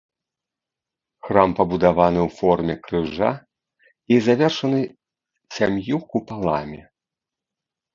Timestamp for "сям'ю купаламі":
5.57-6.81